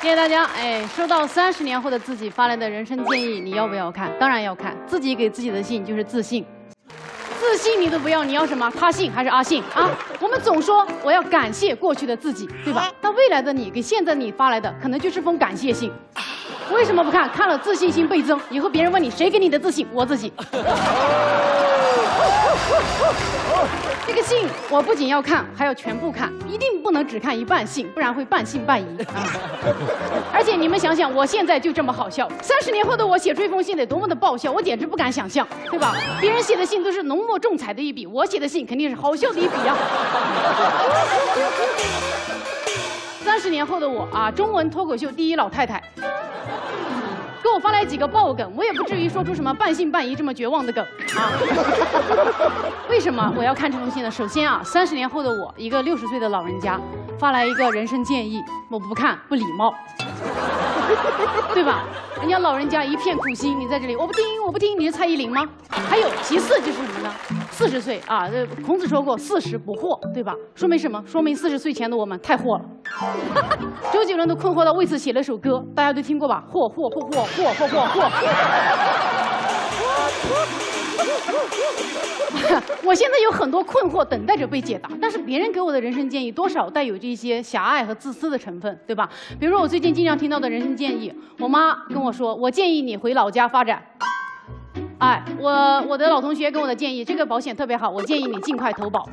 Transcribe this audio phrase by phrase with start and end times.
[0.00, 0.44] 谢谢大家。
[0.56, 4.10] 哎，收到三十年后的自己发来的人生建议，你要不要看？
[4.18, 4.74] 当然要看。
[4.86, 6.44] 自己给自己的信就是自信，
[7.38, 8.72] 自信你都不要，你要什么？
[8.78, 9.90] 他信还是阿信啊？
[10.18, 12.90] 我们总说我要感谢过去的自己，对吧？
[13.02, 15.92] 那未来的你给现在你发来的，可能就是封感谢信。
[16.72, 17.28] 为什么不看？
[17.28, 20.32] 看了自信心倍增，以后别人问你谁给你的自信，我自己。
[24.06, 29.22] 这个信我不仅要看，还要全部看，一定不能只看一半信，不然会半信半疑啊！
[30.34, 35.94] 而且你们想想，我现在就这么好笑，三十年后的我写这封信得多么的爆笑，我简直不敢想象，对吧？
[36.20, 39.76] 别人写的信都是浓墨重彩的一笔，我写的信肯定是好笑的一笔啊！
[43.24, 45.80] 三十年后的我啊，中文脱口秀第一老太太。
[47.42, 50.84] 给我发来几个爆梗，我也不至于说出什么半信半疑这么绝望的梗
[51.16, 51.32] 啊。
[52.88, 54.10] 为什么我要看这封信呢？
[54.10, 56.78] 首先啊，三十年后的我，一个六十岁的老人家，
[57.18, 59.74] 发来一个人生建议，我不看不礼貌，
[61.54, 61.84] 对吧？
[62.20, 65.48] 人家老人家一片苦心，你在这里我不听我不听，你是蔡依林吗？
[65.70, 67.14] 还有其次就是什么呢？
[67.50, 70.34] 四十岁啊，这孔子说过四十不惑，对吧？
[70.54, 71.02] 说明什么？
[71.06, 72.64] 说明四十岁前的我们太惑了。
[73.92, 76.44] 周杰伦都困惑到为此写了首歌，大家都听过吧？
[76.52, 78.10] 惑惑惑惑惑惑惑惑。
[82.84, 89.08] 我现在有很多困惑等待着被解答，但是别人给我的人生建议多少带有这些狭隘和自私的成分，对吧？
[89.38, 93.82] 比如说我最近经常听到的人生建议，我妈跟我说，我建议你回老家发展。
[94.98, 99.08] 哎，我我的老同学给我的建议，这个保险特别好，我建议你尽快投保。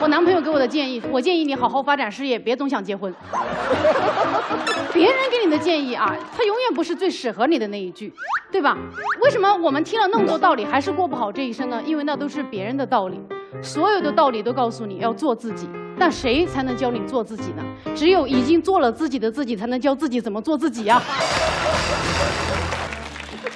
[0.00, 3.14] 我男朋友给我的建议，我建议你好好发展事业，别总想结婚。
[4.92, 8.12] 别人给你的建议啊，他永远不是最适合你的那一句，
[8.50, 8.76] 对吧？
[9.22, 11.82] 为什么我们听了那么多道理，还是过不好这一生呢？
[11.86, 13.20] 因为那都是别人的道理，
[13.62, 17.64] 所有的道理都告诉你要做自己，但谁才能教你做自己呢？
[17.94, 21.00] 只有已经做了自己的自己，才能教自己怎么做自己呀。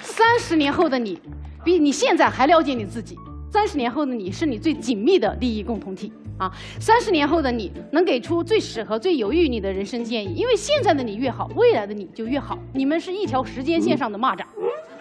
[0.02, 1.20] 三十年后的你，
[1.64, 3.18] 比你现在还了解你自己。
[3.50, 6.50] 三十年后的你是你最紧密的利益共同体啊！
[6.80, 12.58] 三十年后的你能给出最适合、最有益你的人生建议，因为现在的你越好，未来的你就越好。
[12.72, 14.42] 你们是一条时间线上的蚂蚱。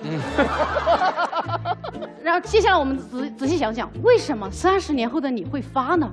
[2.24, 6.10] 然后接下来我们仔仔细想想，为什么三十年后的你会发呢？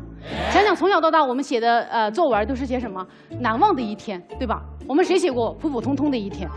[0.53, 3.07] 想想从小到大我们写的呃作文都是写什么？
[3.41, 4.63] 难忘的一天，对吧？
[4.87, 6.49] 我们谁写过普普通通的一天？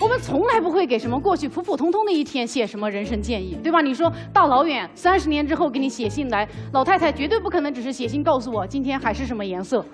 [0.00, 3.80] 我们从来不会给什么过去普普通通的一天写什么人生建议，对吧？
[3.80, 9.84] 你说大老远三十年之后给你写信来，老太太绝对不可能只是写信告诉我今天海是什么颜色。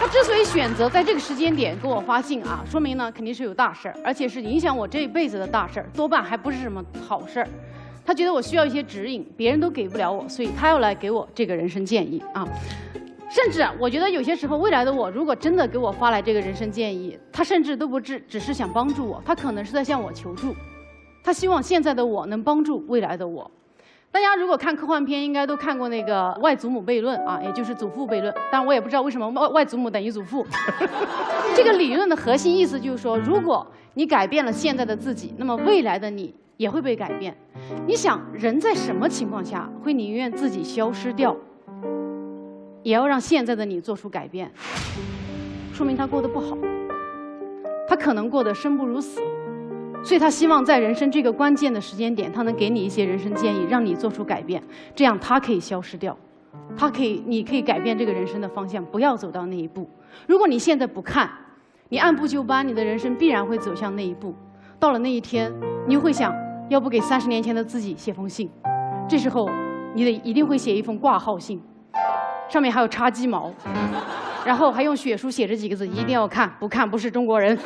[0.00, 7.48] 他之所以选择在这个时间点给我发信啊，说明呢肯定是有大事儿，而且是影响我这一辈子的大事儿，多半还不是什么好事儿。
[8.06, 12.46] 他觉得我需要一些指引，别人都给不了我，所以他要来给我这个人生建议啊。
[13.28, 20.54] 甚至我觉得有些时候，未来的我如果真的给我发来这个人生建议，他甚至都不只只是想帮助我，他可能是在向我求助，
[21.24, 23.50] 他希望现在的我能帮助未来的我。
[24.10, 28.34] 大家如果看科幻片，应该都看过那个外祖母悖论啊，也就是祖父悖论。
[28.50, 30.46] 但我也不知道为什么外外祖母等于祖父。
[31.54, 37.36] 这个理论的核心意思就是说，如果你改变了现在的自己，那么未来的你也会被改变。
[37.86, 41.36] 你想，人在什么情况下会宁愿自己消失掉？
[42.82, 44.50] 也要让现在的你做出改变，
[45.72, 46.56] 说明他过得不好，
[47.86, 49.20] 他可能过得生不如死，
[50.02, 54.62] 所以他希望在人生这个关键的时间点，他能给你一些人生建议，让你做出改变，
[54.94, 56.16] 这样他可以消失掉，
[56.76, 59.88] 他可以，你可以改变这个人生的方向，不要走到那一步。
[60.26, 61.28] 如果你现在不看，
[61.88, 64.34] 你按部就班，你的人生必然会走向那一步。
[64.78, 65.52] 到了那一天，
[65.86, 66.34] 你会想，
[66.68, 68.48] 要不给三十年前的自己写封信，
[69.08, 69.50] 这时候
[69.94, 71.60] 你得一定会写一封挂号信。
[72.48, 73.52] 上面还有插鸡毛，
[74.46, 77.58] 然后还用血书写着几个字：一定要看，不看不是中国人。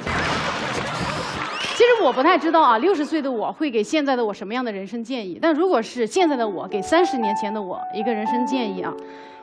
[1.74, 5.38] 其实我不太知道啊，六十岁的我会给现在的我什么样的人生建议？
[5.40, 8.92] 但如果是现在的我给三十年前的我一个人生建议啊，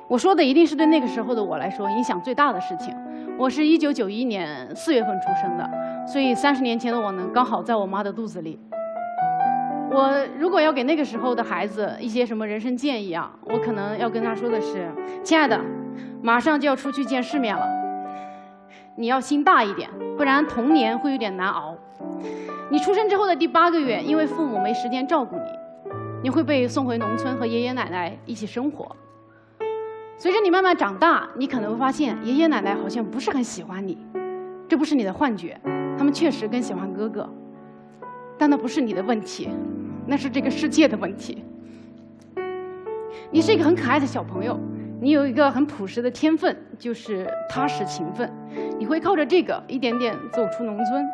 [0.08, 2.96] 我说的一定是对那个时候的我来说影响最大的事情。
[3.38, 5.70] 我是一九九一年四月份出生的，
[6.08, 8.60] 所以三十年前的我呢，刚好在我妈的肚子里。
[9.92, 14.88] 我如果要给那个时候的孩子一些什么人生建议啊，我可能要跟他说的是：
[15.24, 15.60] 亲爱的，
[16.22, 17.68] 马上就要出去见世面了，
[18.96, 21.76] 你要心大一点，不然童年会有点难熬。
[22.70, 25.92] 你出生之后的第八个月，因为父母没时间照顾你，
[26.24, 28.96] 你会被送回农村和爷爷奶奶一起生活。
[30.18, 33.98] 随着你慢慢长大，你可能会发现爷爷奶奶好像不是很喜欢你，
[34.68, 35.60] 这不是你的幻觉，
[35.98, 37.30] 他们确实更喜欢哥哥，
[38.38, 39.50] 但那不是你的问题。
[40.06, 41.44] 那是这个世界的问题。
[43.30, 44.60] 你是一个很可爱的小朋友，
[45.00, 48.28] 你有一个很朴实的天分，就是踏实勤奋。
[48.80, 51.06] 你会靠着这个一点点走出农村，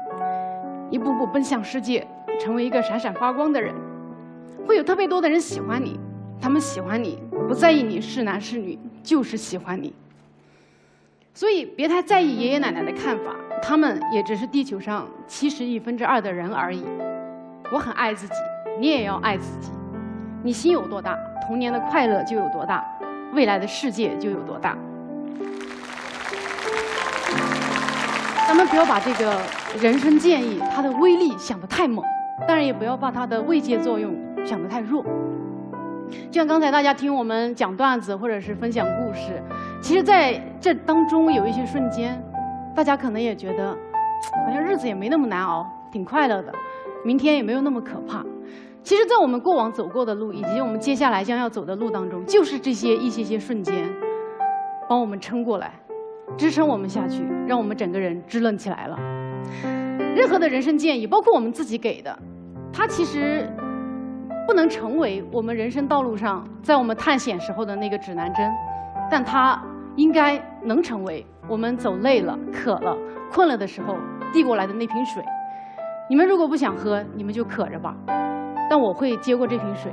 [0.95, 2.07] 一步步奔向世界，
[2.39, 3.75] 成为一个闪闪发光的人。
[4.65, 5.99] 会有特别多的人喜欢你，
[6.39, 7.19] 他们喜欢你，
[7.49, 9.93] 不在意你是男是女，就是喜欢你。
[11.33, 16.85] 所以别太在意爷爷奶奶的看法，他们也只是地球上七十亿分之二的人而已。
[17.73, 18.33] 我很爱自己，
[18.79, 19.71] 你也要爱自己。
[20.45, 22.85] 你心有多大，童年的快乐就有多大，
[23.33, 24.77] 未来的世界就有多大。
[28.47, 29.35] 咱们不要把这个
[29.81, 32.05] 人生建议它的威力想得太猛，
[32.47, 34.15] 当然也不要把它的慰藉作用
[34.45, 35.03] 想得太弱。
[36.29, 39.41] 就像刚才大家听我们讲段子或者是分享故事，
[39.81, 42.21] 其实在这当中有一些瞬间，
[42.75, 43.75] 大家可能也觉得
[44.45, 46.53] 好像日子也没那么难熬，挺快乐的，
[47.03, 48.23] 明天也没有那么可怕。
[48.83, 53.73] 其实，在我们过往走过的路，以及我们接下来将要走的路当中，就是这些一些些瞬间，
[54.87, 55.71] 帮我们撑过来，
[56.37, 58.97] 支撑我们下去，让我们整个人支棱起来了。
[60.15, 62.17] 任何的人生建议，包括我们自己给的，
[62.73, 63.49] 它其实
[64.47, 68.51] 不能成为我们人生道路上在我们探险时候的那个指南针，
[69.09, 69.61] 但它
[69.95, 72.97] 应该能成为我们走累了、渴了、
[73.31, 73.95] 困了的时候
[74.33, 75.23] 递过来的那瓶水。
[76.09, 77.95] 你们如果不想喝，你们就渴着吧。
[78.69, 79.91] 但我会接过这瓶水，